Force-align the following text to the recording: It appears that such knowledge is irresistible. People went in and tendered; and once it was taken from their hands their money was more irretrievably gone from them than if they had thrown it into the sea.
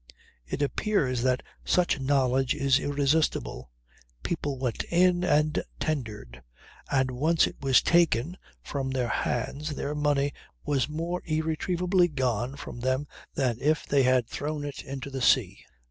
It 0.47 0.63
appears 0.63 1.21
that 1.21 1.43
such 1.63 1.99
knowledge 1.99 2.55
is 2.55 2.79
irresistible. 2.79 3.69
People 4.23 4.57
went 4.57 4.83
in 4.85 5.23
and 5.23 5.61
tendered; 5.79 6.41
and 6.89 7.11
once 7.11 7.45
it 7.45 7.57
was 7.61 7.83
taken 7.83 8.35
from 8.63 8.89
their 8.89 9.09
hands 9.09 9.75
their 9.75 9.93
money 9.93 10.33
was 10.65 10.89
more 10.89 11.21
irretrievably 11.25 12.07
gone 12.07 12.55
from 12.55 12.79
them 12.79 13.05
than 13.35 13.59
if 13.61 13.85
they 13.85 14.01
had 14.01 14.25
thrown 14.27 14.65
it 14.65 14.81
into 14.83 15.11
the 15.11 15.21
sea. 15.21 15.59